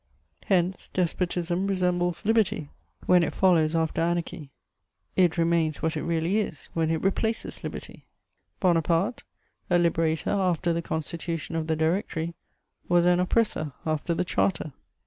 Hence, 0.45 0.89
despotism 0.91 1.67
resembles 1.67 2.25
liberty, 2.25 2.71
when 3.05 3.21
it 3.21 3.35
follows 3.35 3.75
after 3.75 4.01
anarchy; 4.01 4.49
it 5.15 5.37
remains 5.37 5.83
what 5.83 5.95
it 5.95 6.01
really 6.01 6.39
is 6.39 6.69
when 6.73 6.89
it 6.89 7.03
replaces 7.03 7.63
liberty: 7.63 8.07
Bonaparte, 8.59 9.21
a 9.69 9.77
liberator 9.77 10.31
after 10.31 10.73
the 10.73 10.81
Constitution 10.81 11.55
of 11.55 11.67
the 11.67 11.75
Directory, 11.75 12.33
was 12.89 13.05
an 13.05 13.19
oppressor 13.19 13.73
after 13.85 14.15
the 14.15 14.25
Charter. 14.25 14.73